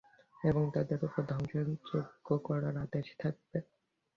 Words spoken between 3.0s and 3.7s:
থাকবে।